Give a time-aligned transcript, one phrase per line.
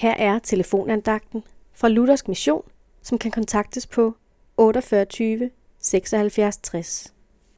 [0.00, 1.42] Her er telefonandagten
[1.74, 2.62] fra Luthersk Mission,
[3.02, 4.16] som kan kontaktes på
[4.56, 5.50] 48
[5.82, 7.12] 76 60.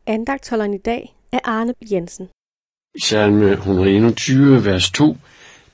[0.07, 2.29] Andagtholderen i dag er Arne Jensen.
[2.95, 5.17] I salme 121, vers 2,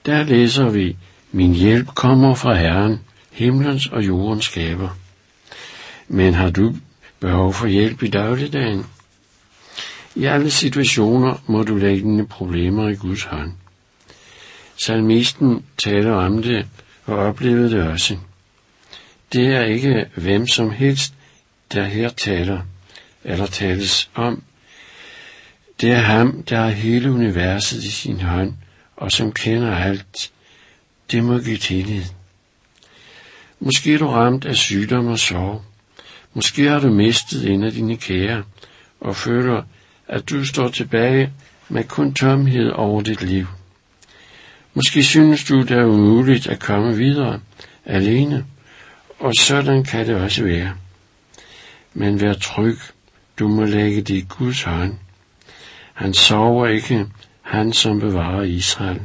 [0.06, 0.96] der læser vi,
[1.32, 2.98] Min hjælp kommer fra Herren,
[3.32, 4.88] himlens og jordens skaber.
[6.08, 6.74] Men har du
[7.20, 8.86] behov for hjælp i dagligdagen?
[10.14, 13.52] I alle situationer må du lægge dine problemer i Guds hånd.
[14.78, 16.66] Salmisten taler om det
[17.06, 18.16] og oplevede det også.
[19.32, 21.14] Det er ikke hvem som helst,
[21.72, 22.60] der her taler,
[23.24, 24.42] eller tales om.
[25.80, 28.54] Det er ham, der har hele universet i sin hånd,
[28.96, 30.30] og som kender alt.
[31.10, 32.02] Det må give tillid.
[33.60, 35.62] Måske er du ramt af sygdom og sorg.
[36.34, 38.44] Måske har du mistet en af dine kære,
[39.00, 39.62] og føler,
[40.08, 41.32] at du står tilbage
[41.68, 43.46] med kun tomhed over dit liv.
[44.74, 47.40] Måske synes du, det er umuligt at komme videre
[47.86, 48.44] alene,
[49.18, 50.74] og sådan kan det også være.
[51.94, 52.76] Men vær tryg,
[53.38, 54.94] du må lægge det i Guds hånd.
[55.94, 57.06] Han sover ikke,
[57.42, 59.00] han som bevarer Israel.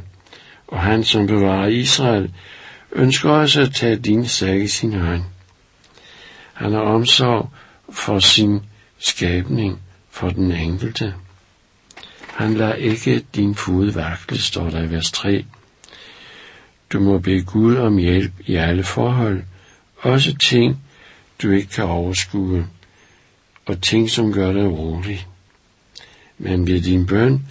[0.66, 2.34] Og han som bevarer Israel,
[2.92, 5.22] ønsker også at tage din sag i sin hånd.
[6.54, 7.50] Han har omsorg
[7.90, 8.60] for sin
[8.98, 11.14] skabning, for den enkelte.
[12.34, 15.44] Han lader ikke din fod vakle, står der i vers 3.
[16.92, 19.42] Du må bede Gud om hjælp i alle forhold,
[19.96, 20.80] også ting,
[21.42, 22.66] du ikke kan overskue,
[23.66, 25.26] og ting, som gør dig urolig.
[26.38, 27.46] Men ved din bøn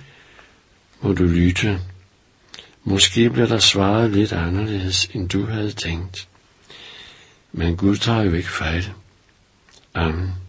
[1.01, 1.79] må du lytte.
[2.83, 6.27] Måske bliver der svaret lidt anderledes, end du havde tænkt.
[7.51, 8.91] Men Gud tager jo ikke fejl.
[9.93, 10.42] Amen.